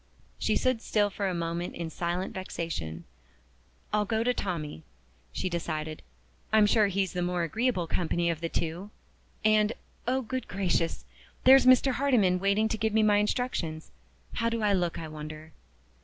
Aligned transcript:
She 0.39 0.55
stood 0.55 0.81
still 0.81 1.11
for 1.11 1.27
a 1.27 1.33
moment 1.35 1.75
in 1.75 1.91
silent 1.91 2.33
vexation. 2.33 3.03
"I'll 3.93 4.03
go 4.03 4.23
to 4.23 4.33
Tommie!" 4.33 4.81
she 5.31 5.47
decided. 5.47 6.01
"I'm 6.51 6.65
sure 6.65 6.87
he's 6.87 7.13
the 7.13 7.21
more 7.21 7.43
agreeable 7.43 7.85
company 7.85 8.27
of 8.31 8.41
the 8.41 8.49
two. 8.49 8.89
And 9.45 9.73
oh, 10.07 10.23
good 10.23 10.47
gracious! 10.47 11.05
there's 11.43 11.67
Mr. 11.67 11.91
Hardyman 11.91 12.39
waiting 12.39 12.67
to 12.69 12.79
give 12.79 12.93
me 12.93 13.03
my 13.03 13.17
instructions! 13.17 13.91
How 14.33 14.49
do 14.49 14.63
I 14.63 14.73
look, 14.73 14.97
I 14.97 15.07
wonder?" 15.07 15.53